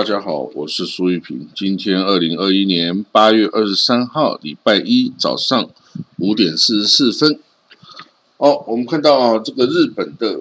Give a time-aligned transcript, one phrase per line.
[0.00, 1.46] 大家好，我是苏玉平。
[1.54, 5.68] 今天二零二一年八月二十三号，礼拜一早上
[6.16, 7.38] 五点四十四分。
[8.38, 10.40] 哦，我们看到啊，这个日本的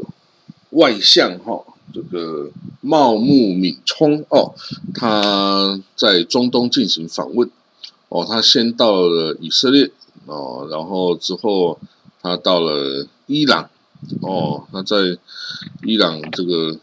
[0.69, 1.61] 外相哈，
[1.93, 4.55] 这个茂木敏充哦，
[4.93, 7.51] 他在中东进行访问。
[8.07, 9.91] 哦，他先到了以色列
[10.25, 11.77] 哦，然后之后
[12.21, 13.69] 他到了伊朗
[14.21, 15.17] 哦，他在
[15.83, 16.79] 伊朗这个。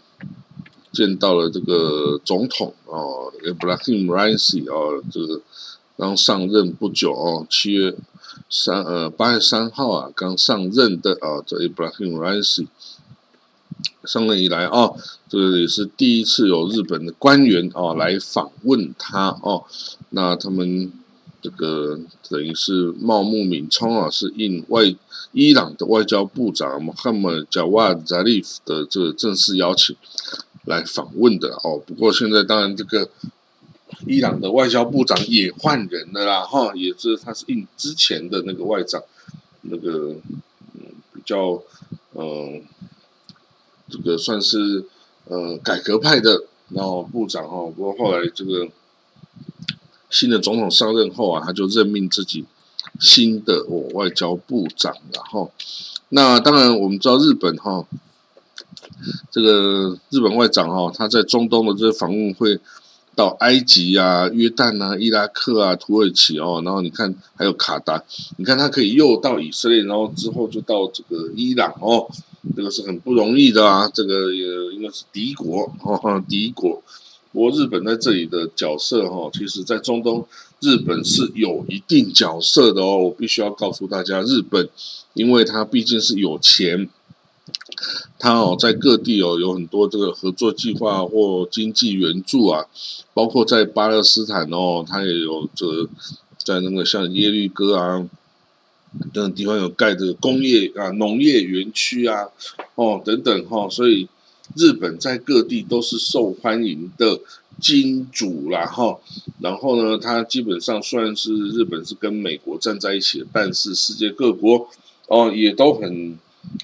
[0.97, 5.43] 见到了这个总统哦，Ibrahim Raisi 哦，这个
[5.99, 7.95] 刚上任不久哦，七月
[8.49, 12.67] 三呃八月三号啊，刚上任的啊，这 Ibrahim Raisi
[14.05, 14.97] 上任以来哦，
[15.29, 19.65] 这个也是第一次有日本的官员哦来访问他哦，
[20.11, 20.91] 那他们
[21.43, 24.97] 这个等于是茂木敏充啊，是应外
[25.33, 29.95] 伊朗的外交部长 Mohammad Javad Zarif 的这个正式邀请。
[30.67, 33.09] 来访问的哦，不过现在当然这个
[34.05, 39.01] 伊朗的外交部长也换人了啦，哈，也是他是应之前的那个外长，
[39.63, 40.17] 那个
[40.75, 40.83] 嗯
[41.15, 41.63] 比较
[42.15, 42.65] 嗯
[43.89, 44.85] 这个算是
[45.27, 48.69] 呃改革派的然后部长哈，不过后来这个
[50.11, 52.45] 新的总统上任后啊，他就任命自己
[52.99, 55.53] 新的我外交部长，然后
[56.09, 57.87] 那当然我们知道日本哈。
[59.31, 62.59] 这个日本外长哦，他在中东的这个访问会
[63.15, 68.03] 到埃及啊、约旦啊、伊拉克啊、土耳其哦，然后你看还有卡达，
[68.37, 72.07] 你看他可以又到以色列，然后之后就到这个伊朗哦，
[72.55, 76.83] 这个是很不容易的啊，这个也应该是敌国哦，敌国。
[77.33, 80.27] 不过日本在这里的角色哈，其实在中东
[80.61, 84.69] 日本是有一定角色的哦，我必须要告诉大家，日本
[85.15, 86.89] 因为它毕竟是有钱。
[88.19, 92.67] 他哦，在各地哦有很多这个合作计划或经济援助啊，
[93.15, 95.89] 包括在巴勒斯坦哦，他也有这
[96.39, 98.09] 在那个像耶律哥啊
[98.99, 102.29] 等等地方有盖这个工业啊、农业园区啊，
[102.75, 104.09] 哦等等哈，所以
[104.57, 107.21] 日本在各地都是受欢迎的
[107.61, 108.99] 金主啦哈。
[109.41, 114.69] 然后呢，他基本上算是日本是跟美国站在一起，但是世界各国
[115.09, 116.19] 哦也都很。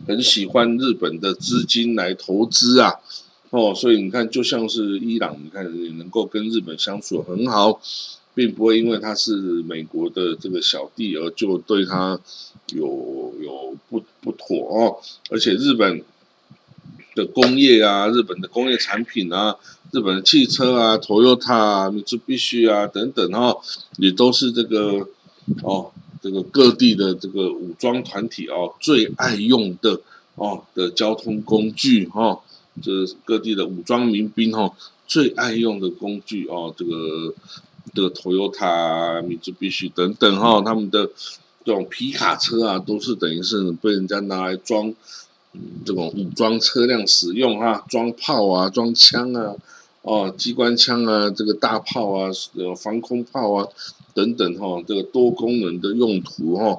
[0.07, 2.95] 很喜欢日本的资金来投资啊，
[3.51, 7.81] 哦，所以你看，就像是伊朗，你看也能够跟日本相处很好，
[8.35, 12.19] 并不会因为他是美国的这个小弟而就对他
[12.73, 14.97] 有有不不妥哦。
[15.31, 16.03] 而且日本
[17.15, 19.57] 的工业啊，日本的工业产品啊，
[19.93, 23.61] 日本的汽车啊，Toyota 啊、日之必需啊等等哦，
[23.99, 25.07] 也都是这个
[25.63, 25.93] 哦。
[26.23, 30.01] 这个各地的这个武装团体哦，最爱用的
[30.37, 32.39] 哦的交通工具哈，
[32.81, 32.93] 这
[33.25, 34.73] 各地的武装民兵哈
[35.05, 37.35] 最爱用的工具哦，这个
[37.93, 41.11] 这个 Toyota、米兹必须等等哈，他们的
[41.65, 44.95] 这种皮卡车啊，都是等于是被人家拿来装
[45.85, 49.57] 这种武装车辆使用哈，装炮啊、装枪啊、
[50.03, 52.31] 哦机关枪啊、这个大炮啊、
[52.81, 53.67] 防空炮啊。
[54.15, 56.79] 等等哈，这个多功能的用途哈，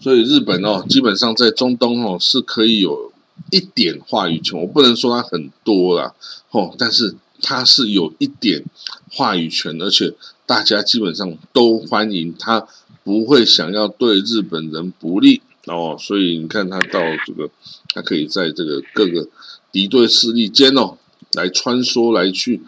[0.00, 3.12] 所以日本哦，基本上在中东哦是可以有
[3.50, 6.14] 一点话语权，我不能说它很多啦，
[6.50, 8.64] 哦，但是它是有一点
[9.10, 10.14] 话语权，而且
[10.46, 12.66] 大家基本上都欢迎他，
[13.02, 17.50] 不会想要对日本人不利哦，所以你看他到这个，
[17.94, 19.28] 他可以在这个各个
[19.72, 20.96] 敌对势力间哦
[21.32, 22.62] 来穿梭来去。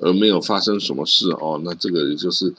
[0.00, 2.52] 而没有发生什么事哦，那这个也就是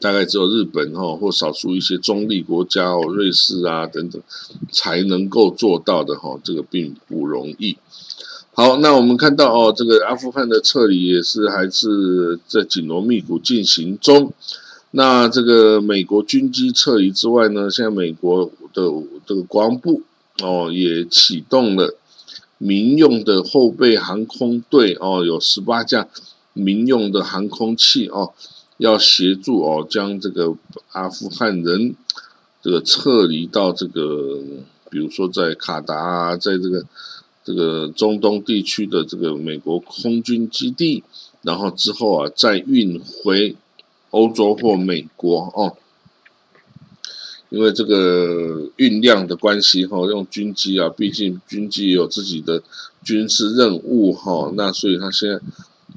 [0.00, 4.20] 大概只有日本哦，或少数一些中立国家哦，瑞士啊等等
[4.70, 7.76] 才能够做到的哈，这个并不容易。
[8.54, 14.32] 好，那我们看到哦，这个阿富汗的撤离也是还是在紧锣密鼓进行中。
[14.90, 18.44] 那这个美国军机撤离之外呢，现在美国
[18.74, 18.90] 的
[19.24, 20.02] 这个国防部
[20.42, 21.94] 哦也启动了。
[22.62, 26.06] 民用的后备航空队哦，有十八架
[26.52, 28.32] 民用的航空器哦，
[28.76, 30.54] 要协助哦，将这个
[30.92, 31.96] 阿富汗人
[32.62, 34.40] 这个撤离到这个，
[34.88, 36.86] 比如说在卡达啊，在这个
[37.42, 41.02] 这个中东地区的这个美国空军基地，
[41.42, 43.56] 然后之后啊，再运回
[44.10, 45.76] 欧洲或美国哦。
[47.52, 52.62] 因为这个运量的关系哈，用军机啊，毕竟军机也有自己的
[53.04, 55.38] 军事任务哈，那所以他现在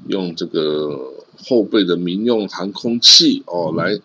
[0.08, 1.14] 用这个
[1.48, 3.98] 后备的民用航空器哦来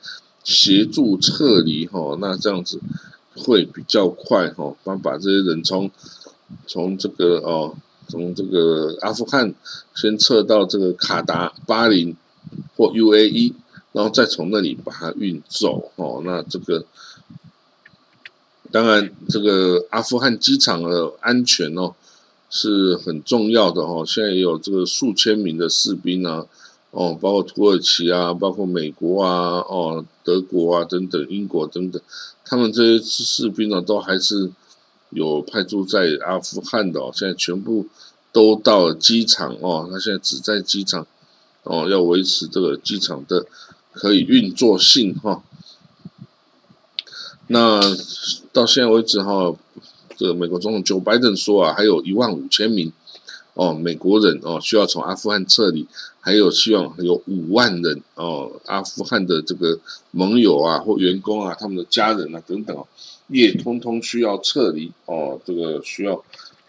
[0.45, 2.79] 协助撤离哈，那这样子
[3.35, 5.91] 会比较快哈，帮把这些人从
[6.65, 7.75] 从这个哦
[8.07, 9.53] 从这个阿富汗
[9.93, 12.15] 先撤到这个卡达、巴林
[12.77, 13.53] 或 UAE，
[13.91, 16.21] 然后再从那里把它运走哦。
[16.23, 16.85] 那这个
[18.71, 21.93] 当然，这个阿富汗机场的安全哦
[22.49, 24.05] 是很重要的哦。
[24.07, 26.45] 现在也有这个数千名的士兵啊，
[26.91, 32.01] 哦，包括土耳其啊，包括美国啊，哦，德国啊等等，英国等等，
[32.45, 34.49] 他们这些士兵呢，都还是
[35.09, 37.11] 有派驻在阿富汗的哦。
[37.13, 37.87] 现在全部
[38.31, 41.05] 都到机场哦，他现在只在机场
[41.63, 43.45] 哦，要维持这个机场的
[43.91, 45.43] 可以运作性哈。
[47.51, 47.81] 那
[48.53, 49.53] 到现在为止哈，
[50.15, 52.89] 这个美国总统 Joe Biden 说啊，还有一万五千名
[53.55, 55.85] 哦美国人哦需要从阿富汗撤离，
[56.21, 59.77] 还有希望有五万人哦阿富汗的这个
[60.11, 62.87] 盟友啊或员工啊他们的家人啊等等哦，
[63.27, 66.23] 也通通需要撤离哦，这个需要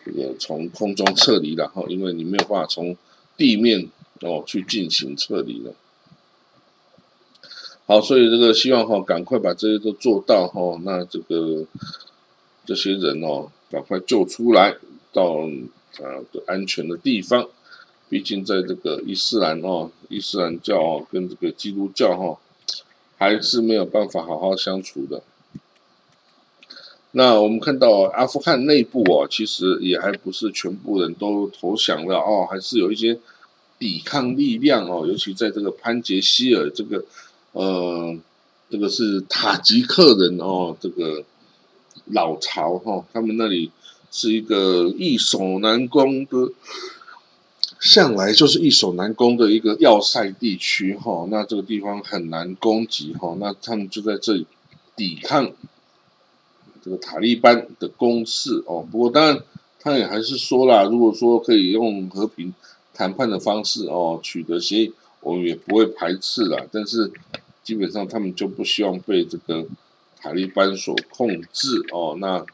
[0.05, 2.97] 这个从空中撤离了哈，因为你没有办法从
[3.37, 3.89] 地面
[4.23, 5.73] 哦去进行撤离了。
[7.85, 10.81] 好，所以这个希望哈，赶快把这些都做到哈。
[10.85, 11.67] 那这个
[12.65, 14.77] 这些人哦，赶快救出来
[15.13, 15.41] 到
[15.99, 17.49] 啊安全的地方。
[18.09, 22.39] 毕竟在这个伊斯兰哦，伊斯兰教哦跟这个基督教哈，
[23.19, 25.23] 还是没有办法好好相处的。
[27.11, 33.19] 那我们看到阿富汗内部哦，其实也还不是全部人都投降了哦，还是有一些
[33.79, 37.05] 抵抗力量哦，尤其在这个潘杰希尔这个。
[37.53, 38.17] 呃，
[38.71, 41.23] 这个是塔吉克人哦，这个
[42.07, 43.71] 老巢哈，他们那里
[44.11, 46.51] 是一个易守难攻的，
[47.79, 51.27] 向来就是易守难攻的一个要塞地区哈。
[51.31, 54.47] 那这个地方很难攻击哈，那他们就在这里
[54.97, 55.53] 抵抗
[56.83, 58.87] 这个塔利班的攻势哦。
[58.91, 59.43] 不过当然，
[59.79, 62.55] 他也还是说了，如果说可以用和平
[62.95, 66.67] 谈判的方式哦取得协议，我们也不会排斥了。
[66.73, 67.13] 但是。
[67.63, 69.65] 基本上他们就不希望被这个
[70.21, 72.45] 塔利班所控制哦，那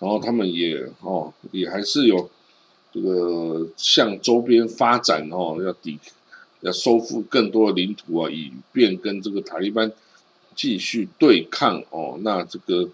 [0.00, 2.28] 然后他们也哦也还是有
[2.92, 5.98] 这个向周边发展哦，要抵
[6.60, 9.92] 要收复更多的领土啊，以便跟这个塔利班
[10.56, 12.18] 继续对抗哦。
[12.22, 12.88] 那这个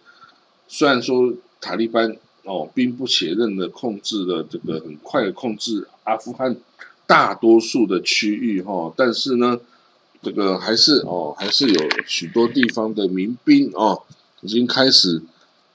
[0.68, 1.32] 虽然说
[1.62, 2.14] 塔利班
[2.44, 6.54] 哦兵不血刃的控制了这个很快的控制阿富汗
[7.06, 9.58] 大多数的区域哈，但是呢。
[10.22, 14.02] 这个还是哦，还是有许多地方的民兵哦，
[14.42, 15.22] 已经开始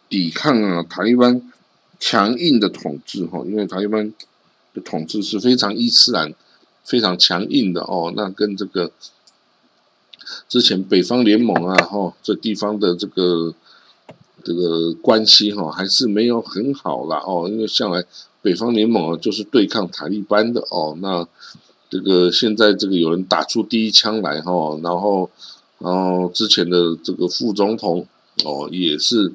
[0.08, 1.52] 抵抗啊塔利班
[2.00, 4.14] 强硬的统治哈，因为塔利班
[4.76, 6.32] 的统治是非常伊斯兰、
[6.84, 8.14] 非常强硬的哦。
[8.16, 8.92] 那跟这个
[10.48, 13.56] 之前北方联盟啊哈，这地方的这个
[14.44, 18.04] 这个关系哈，还是没有很好啦哦，因为向来
[18.44, 21.28] 北方联盟啊就是对抗塔利班的哦，那。
[21.96, 25.30] 这个现在这个有人打出第一枪来哈，然后，
[25.80, 28.06] 然后之前的这个副总统
[28.44, 29.32] 哦也是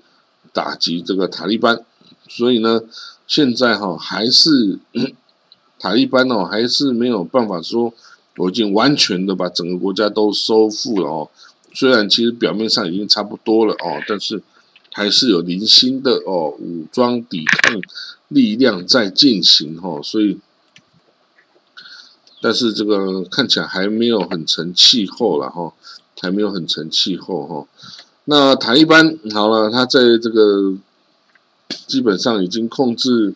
[0.53, 1.83] 打击这个塔利班，
[2.29, 2.83] 所以呢，
[3.26, 4.79] 现在哈还是
[5.81, 7.95] 塔利班哦还是没有办法说
[8.37, 11.31] 我已经完全的把整个国家都收复了哦，
[11.73, 14.43] 虽然其实表面上已经差不多了哦，但是
[14.93, 17.81] 还是有零星的哦武装抵抗
[18.29, 20.38] 力量在进行哈，所以。
[22.40, 25.73] 但是这个看起来还没有很成气候了哈，
[26.20, 27.66] 还没有很成气候哈。
[28.25, 30.75] 那塔利班好了，他在这个
[31.87, 33.35] 基本上已经控制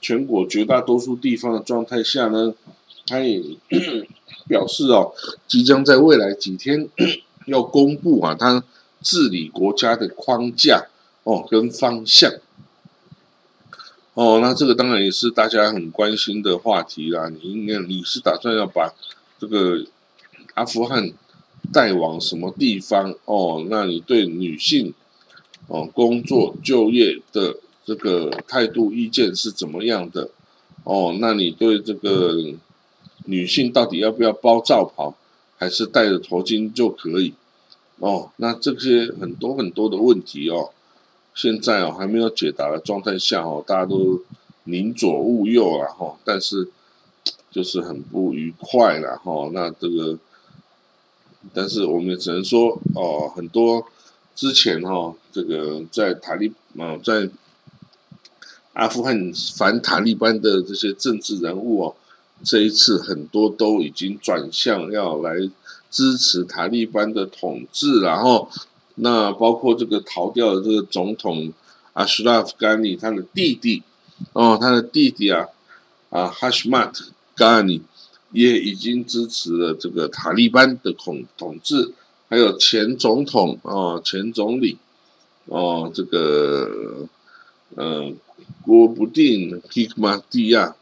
[0.00, 2.54] 全国绝大多数地方的状态下呢，
[3.06, 3.42] 他也
[4.48, 5.12] 表示哦，
[5.46, 6.88] 即将在未来几天
[7.46, 8.64] 要公布啊，他
[9.02, 10.86] 治理国家的框架
[11.24, 12.32] 哦跟方向。
[14.14, 17.28] 哦，那这个当然也是大家很关心的话题啦。
[17.28, 18.92] 你应该你是打算要把
[19.38, 19.84] 这个
[20.54, 21.12] 阿富汗
[21.72, 23.14] 带往什么地方？
[23.24, 24.92] 哦，那你对女性
[25.68, 30.30] 哦工作就业的这个态度意见是怎么样的？
[30.82, 32.34] 哦，那你对这个
[33.26, 35.14] 女性到底要不要包罩袍，
[35.56, 37.34] 还是戴着头巾就可以？
[37.98, 40.70] 哦，那这些很多很多的问题哦。
[41.34, 44.20] 现在哦还没有解答的状态下哦，大家都
[44.64, 46.68] 宁左勿右了哈，但是
[47.50, 49.48] 就是很不愉快了哈。
[49.54, 50.18] 那这个，
[51.54, 53.86] 但是我们也只能说哦，很多
[54.34, 57.30] 之前哈，这个在塔利啊，在
[58.74, 61.96] 阿富汗反塔利班的这些政治人物哦，
[62.44, 65.48] 这一次很多都已经转向要来
[65.90, 68.50] 支持塔利班的统治，然后。
[69.02, 71.52] 那包括这个逃掉的这个总统
[71.94, 73.82] 阿什拉夫甘尼，他的弟弟
[74.32, 75.48] 哦，他的弟弟啊
[76.10, 77.04] 啊哈什马特·
[77.34, 77.82] 甘尼
[78.32, 81.92] 也已经支持了这个塔利班的统统治，
[82.28, 84.76] 还有前总统哦，前总理
[85.46, 87.08] 哦，这个
[87.74, 88.12] 呃，
[88.62, 90.76] 郭布定希克马蒂亚，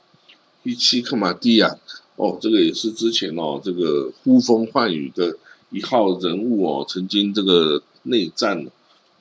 [0.64, 1.76] 希希克马蒂亚
[2.16, 5.37] 哦，这个也是之前哦，这个呼风唤雨的
[5.70, 8.67] 一号人物哦，曾经这个内战。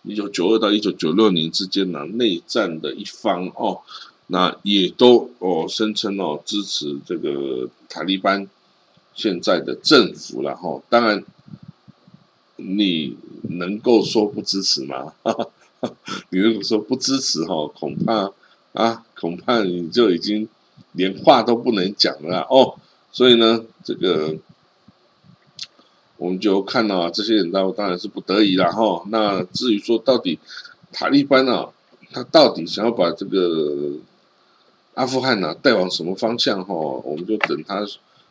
[0.03, 3.81] 一九九二到一九九六年之间呢，内战的一方哦，
[4.27, 8.47] 那也都哦声称哦支持这个塔利班
[9.13, 10.81] 现在的政府了哈。
[10.87, 11.21] 当然，
[12.55, 13.17] 你
[13.49, 15.13] 能够说不支持吗？
[16.29, 18.31] 你如果说不支持哈，恐怕
[18.71, 20.47] 啊，恐怕你就已经
[20.93, 22.79] 连话都不能讲了哦。
[23.11, 24.37] 所以呢，这个。
[26.17, 29.03] 我们就看到啊，这些人当当然是不得已了哈。
[29.09, 30.39] 那至于说到底
[30.91, 31.69] 塔利班啊，
[32.11, 33.93] 他到底想要把这个
[34.95, 36.73] 阿富汗呢带往什么方向哈？
[36.73, 37.85] 我们就等他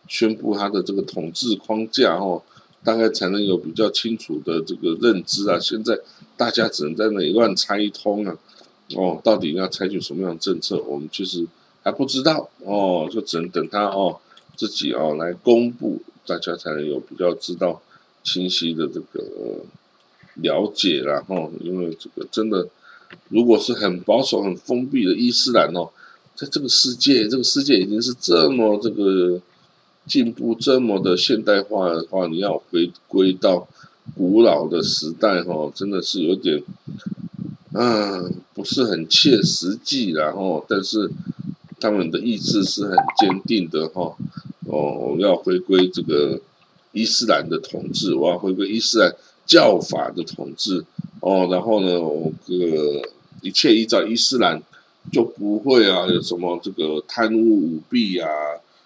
[0.09, 2.43] 宣布他的这个统治框架哈，
[2.83, 5.59] 大概才能有比较清楚的这个认知啊。
[5.59, 5.99] 现在
[6.37, 8.37] 大家只能在那里乱猜一通啊。
[8.95, 11.45] 哦，到底要采取什么样的政策，我们其实
[11.83, 14.17] 还不知道哦，就只能等他哦
[14.55, 16.01] 自己哦来公布。
[16.27, 17.81] 大家才能有比较知道
[18.23, 19.25] 清晰的这个
[20.35, 22.69] 了解然后因为这个真的，
[23.29, 25.89] 如果是很保守、很封闭的伊斯兰哦，
[26.35, 29.41] 在这个世界，这个世界已经是这么这个
[30.07, 33.67] 进步、这么的现代化的话，你要回归到
[34.15, 36.63] 古老的时代哈，真的是有点，
[37.73, 41.11] 嗯，不是很切实际，然后，但是
[41.81, 44.17] 他们的意志是很坚定的哈。
[44.69, 46.41] 哦，要回归这个
[46.93, 49.15] 伊斯兰的统治，我要回归伊斯兰
[49.47, 50.85] 教法的统治。
[51.21, 53.09] 哦，然后呢，我这个
[53.43, 54.61] 一切依照伊斯兰，
[55.13, 58.29] 就不会啊有什么这个贪污舞弊啊、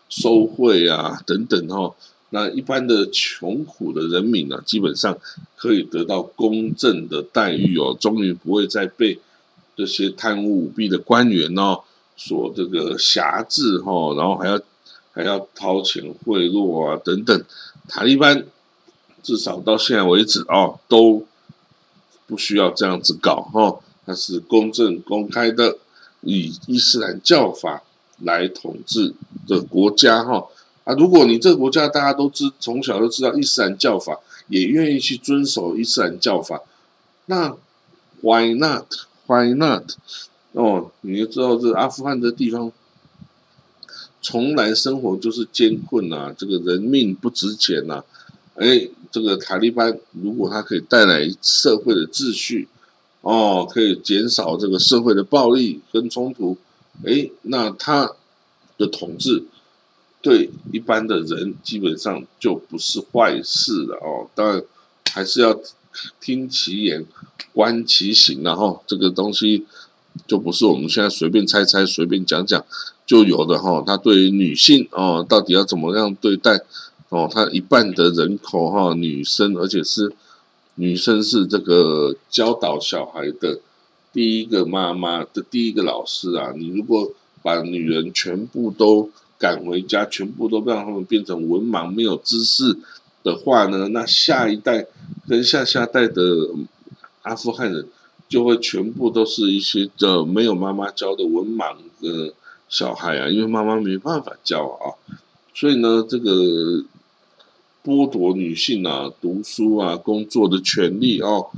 [0.08, 1.94] 收贿啊等等哈。
[2.30, 5.16] 那一般的穷苦的人民呢，基本上
[5.56, 9.18] 可以得到公正的待遇哦，终于不会再被
[9.76, 11.80] 这些贪污舞弊的官员哦
[12.16, 14.60] 所这个辖制哈，然后还要。
[15.12, 17.44] 还要掏钱贿赂啊，等等，
[17.88, 18.46] 塔利班
[19.22, 21.26] 至少到现在为止哦，都
[22.26, 25.78] 不需要这样子搞哈，它是公正公开的，
[26.20, 27.82] 以伊斯兰教法
[28.20, 29.14] 来统治
[29.46, 30.46] 的国家哈
[30.84, 36.60] 啊，如果你这个国家大家都知从小都知道伊斯兰教法，也愿意去遵守伊斯兰教法，
[37.26, 37.56] 那
[38.22, 39.92] Why not？Why not？
[40.52, 42.70] 哦，你就知道这阿富汗的地方。
[44.22, 48.04] 从来生活就是艰困呐，这个人命不值钱呐。
[48.54, 52.68] 哎，这个塔利班如果他可以带来社会的秩序，
[53.22, 56.58] 哦，可以减少这个社会的暴力跟冲突，
[57.06, 58.12] 哎，那他
[58.76, 59.44] 的统治
[60.20, 64.28] 对一般的人基本上就不是坏事了哦。
[64.34, 64.62] 当然
[65.10, 65.58] 还是要
[66.20, 67.06] 听其言，
[67.54, 69.64] 观其行，然后这个东西
[70.26, 72.62] 就不是我们现在随便猜猜、随便讲讲。
[73.10, 76.60] 就有的哈，他对于女性哦，到底要怎么样对待
[77.08, 77.28] 哦？
[77.28, 80.12] 他一半的人口哈，女生，而且是
[80.76, 83.58] 女生是这个教导小孩的
[84.12, 86.52] 第一个妈妈的第一个老师啊。
[86.56, 87.10] 你如果
[87.42, 92.78] 把女人全部都赶回家，全部都让他们变成文盲、没有知识
[93.24, 94.86] 的话呢，那下一代
[95.28, 96.22] 跟下下代的
[97.22, 97.88] 阿富汗人
[98.28, 102.32] 就会全部都是一些的没有妈妈教的文盲呃。
[102.70, 104.94] 小孩啊，因为妈妈没办法教啊，
[105.52, 106.84] 所以呢，这个
[107.84, 111.48] 剥夺女性啊读书啊工作的权利哦，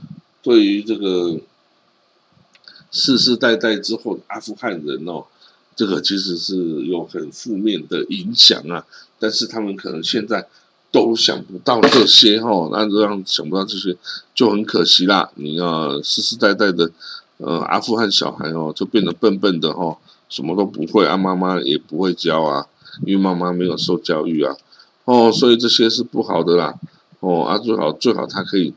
[0.43, 1.39] 对于这个
[2.91, 5.25] 世世代代之后的阿富汗人哦，
[5.77, 8.87] 这个其实是有很负面的影响啊。
[9.19, 10.49] 但是他们可能现在
[10.91, 13.95] 都想不到这些哈，那这样想不到这些
[14.35, 15.31] 就很可惜啦。
[15.35, 16.91] 你要世世代代的
[17.37, 19.99] 呃阿富汗小孩哦，就变得笨笨的哈。
[20.33, 22.67] 什么都不会啊，妈妈也不会教啊，
[23.05, 24.57] 因为妈妈没有受教育啊，
[25.05, 26.75] 哦，所以这些是不好的啦，
[27.21, 28.73] 哦啊，最好最好他可以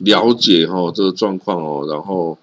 [0.00, 2.36] 了解哈这个状况哦，然后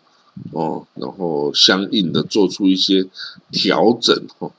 [0.52, 3.06] 哦，然后相应的做出一些
[3.52, 4.52] 调整哦。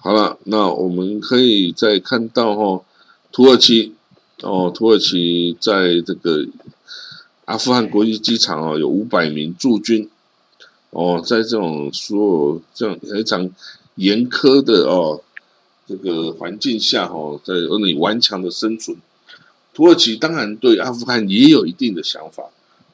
[0.00, 2.84] 好了，那我们可以再看到哈，
[3.32, 3.92] 土耳其
[4.42, 6.46] 哦，土耳其在这个
[7.46, 10.08] 阿富汗国际机场哦，有五百名驻军。
[10.92, 13.50] 哦，在这种所有这样非常
[13.96, 15.20] 严苛的哦
[15.86, 18.96] 这个环境下，哦，在那里顽强的生存，
[19.74, 22.44] 土耳其当然对阿富汗也有一定的想法，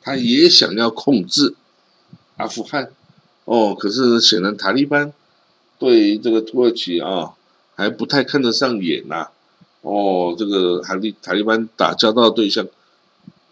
[0.00, 1.54] 他也想要控制
[2.36, 2.90] 阿富汗，
[3.44, 5.12] 哦，可是显然塔利班
[5.78, 7.34] 对这个土耳其啊
[7.74, 9.28] 还不太看得上眼呐。
[9.82, 12.66] 哦，这个塔利塔利班打交道对象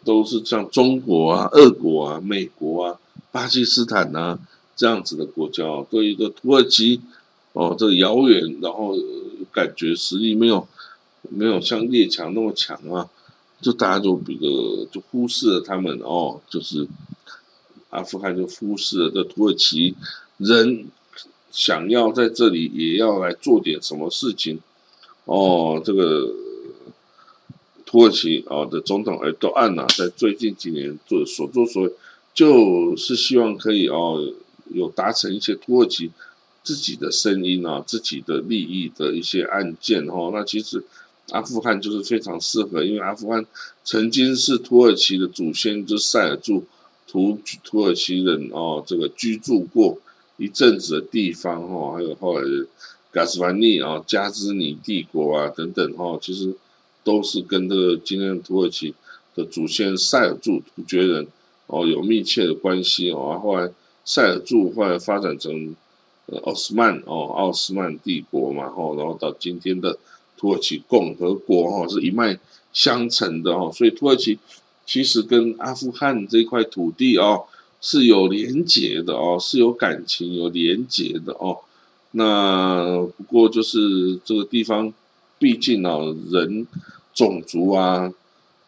[0.04, 2.98] 都是像中国啊、俄国啊、美国啊、
[3.36, 4.38] 巴基斯坦呐
[4.74, 7.02] 这样子的国家，对一个土耳其
[7.52, 8.96] 哦，这个遥远，然后
[9.52, 10.66] 感觉实力没有
[11.28, 13.10] 没有像列强那么强啊，
[13.60, 16.88] 就大家就比个就忽视了他们哦，就是
[17.90, 19.94] 阿富汗就忽视了这土耳其
[20.38, 20.86] 人
[21.50, 24.58] 想要在这里也要来做点什么事情。
[25.26, 26.32] 哦，这个
[27.84, 31.92] 土耳其哦的总统埃多安呐，在最近几年做所作所为，
[32.36, 34.22] 就是希望可以哦
[34.72, 36.10] 有达成一些土耳其
[36.62, 40.30] 自己的声音啊，自己的利益的一些案件哦。
[40.32, 40.84] 那其实
[41.30, 43.44] 阿富汗就是非常适合，因为阿富汗
[43.82, 46.64] 曾经是土耳其的祖先，就塞尔柱
[47.08, 49.98] 土土耳其人哦，这个居住过
[50.36, 52.66] 一阵子的地方哦，还有后来的。
[53.12, 56.54] 加斯凡尼啊，加兹尼帝国啊，等等哈，其实
[57.02, 58.94] 都是跟这个今天的土耳其
[59.34, 61.26] 的祖先塞尔柱突厥人
[61.66, 63.40] 哦有密切的关系哦。
[63.42, 63.70] 后来
[64.04, 65.74] 塞尔柱后来发展成
[66.42, 69.98] 奥斯曼哦，奥斯曼帝国嘛，哈，然后到今天的
[70.36, 72.38] 土耳其共和国哈，是一脉
[72.72, 73.70] 相承的哈。
[73.70, 74.38] 所以土耳其
[74.84, 77.44] 其实跟阿富汗这块土地哦
[77.80, 81.58] 是有连结的哦，是有感情、有连结的哦。
[82.12, 84.92] 那不过就是这个地方，
[85.38, 85.98] 毕竟啊，
[86.30, 86.66] 人、
[87.14, 88.12] 种族啊，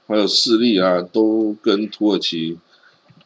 [0.07, 2.59] 还有势力啊，都跟土耳其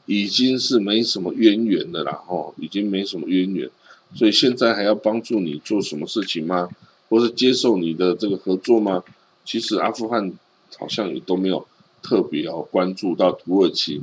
[0.06, 3.70] 已经是没什么渊源的啦，哦，已经没什么渊源，
[4.14, 6.68] 所以现在还要帮助你做什么事情吗？
[7.08, 9.02] 或是接受你的这个合作吗？
[9.44, 10.32] 其实阿富汗
[10.78, 11.66] 好像也都没有
[12.02, 14.00] 特别要关注到土耳其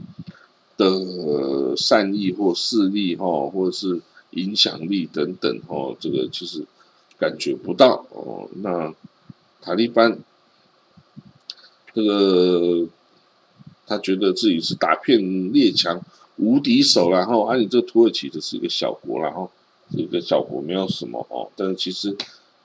[0.78, 4.02] 的善意或势力哈，或者是。
[4.34, 6.64] 影响力等等哦，这个其实
[7.18, 8.48] 感觉不到哦。
[8.58, 8.94] 那
[9.60, 10.20] 塔利班
[11.96, 12.88] 这个
[13.90, 16.00] 他觉得自己是打遍列强
[16.38, 19.50] 无敌手，然后啊，你这个土耳其只是一个小国，然后
[19.98, 21.50] 这个小国没有什么哦。
[21.56, 22.16] 但是其实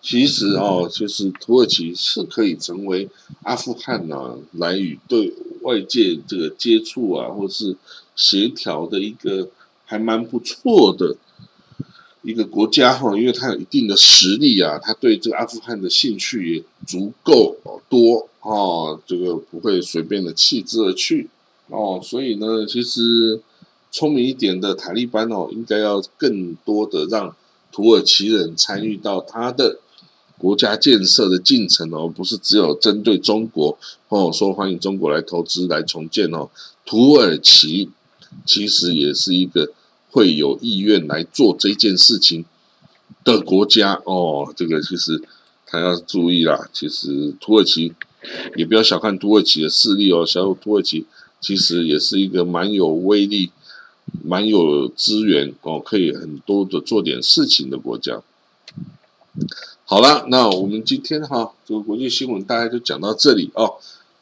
[0.02, 3.08] 其实哦，就是土耳其是可以成为
[3.42, 5.32] 阿富汗呢来与对
[5.62, 7.74] 外界这个接触啊，或是
[8.14, 9.48] 协调的一个
[9.86, 11.16] 还蛮不错的。
[12.22, 17.54] 一个国家哈，因为它有一定的实力啊，他对这个阿富汗的兴趣也足够
[17.90, 21.28] 多哦，这个不会随便的弃之而去
[21.68, 23.40] 哦，所以呢，其实
[23.90, 27.34] 聪明一点的塔利班哦，应该要更多的让
[27.72, 29.78] 土耳其人参与到他的
[30.38, 33.76] 国家建设的进程哦，不是只有针对中国
[34.08, 36.48] 哦，说欢迎中国来投资来重建哦，
[36.86, 37.90] 土耳其
[38.46, 39.72] 其实也是一个。
[40.10, 42.44] 会有意愿来做这件事情
[43.24, 45.20] 的国家哦，这个其实
[45.66, 46.70] 他要注意啦。
[46.72, 47.92] 其实土耳其
[48.56, 51.06] 也不要小看土耳其的势力哦，小土耳其
[51.40, 53.50] 其实也是一个蛮有威力、
[54.24, 58.20] 蛮有资源哦，可以很多的做点事情的国家。
[59.84, 63.74] 好了，那我们今天哈这个国际新闻大概就讲到这里哦。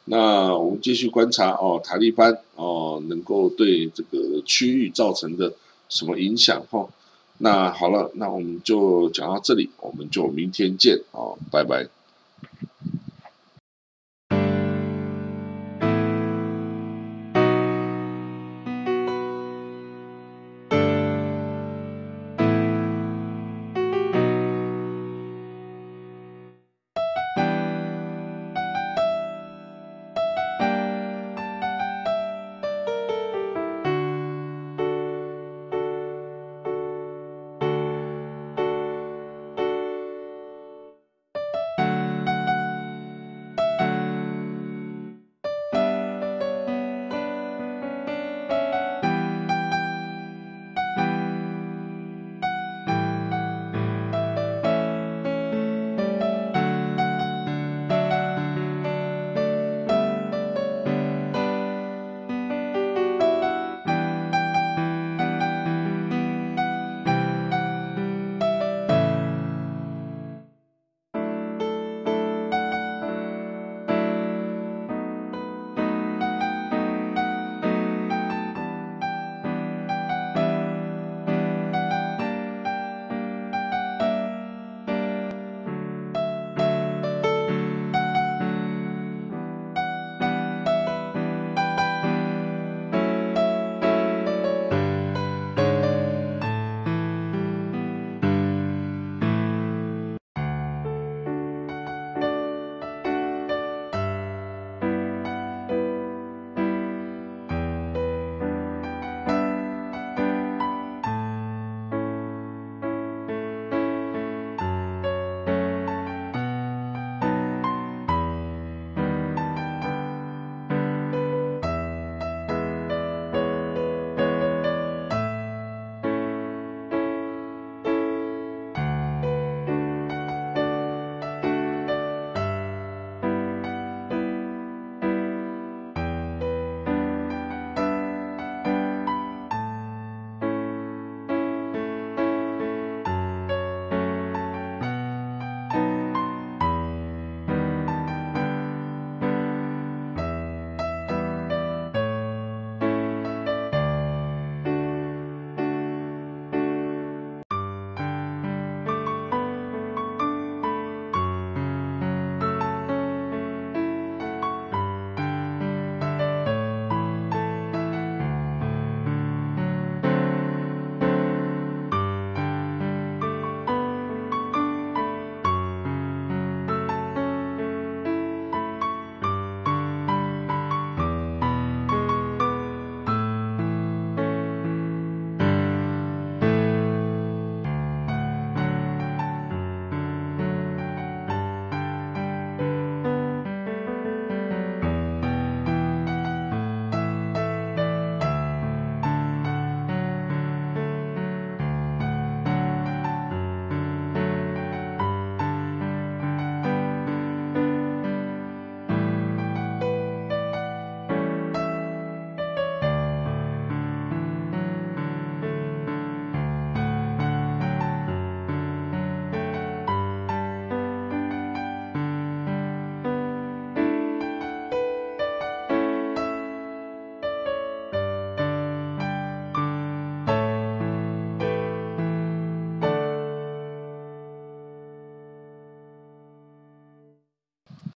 [0.05, 5.53] 那我们继续观察哦，塔利班哦能够对这个区域造成的。
[5.89, 6.59] 什么影响？
[6.71, 6.87] 哈，
[7.37, 11.87] 那好了，那我们就讲到这里，我们就明天见，哦，拜拜。